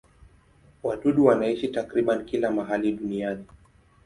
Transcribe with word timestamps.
Wadudu 0.83 1.25
wanaishi 1.25 1.67
takriban 1.67 2.25
kila 2.25 2.51
mahali 2.51 2.91
duniani. 2.91 3.45